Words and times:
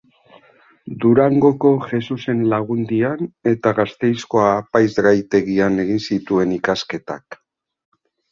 Durangoko 1.01 1.73
Jesusen 1.89 2.39
Lagundian 2.53 3.21
eta 3.53 3.73
Gasteizko 3.81 4.41
apaizgaitegian 4.47 5.79
egin 5.85 6.03
zituen 6.09 6.57
ikasketak. 6.59 7.39